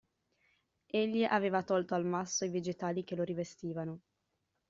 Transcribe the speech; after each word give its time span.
Egli 0.87 1.23
aveva 1.23 1.61
tolto 1.61 1.93
al 1.93 2.05
masso 2.05 2.43
i 2.43 2.49
vegetali 2.49 3.03
che 3.03 3.13
lo 3.15 3.21
rivestivano. 3.21 3.99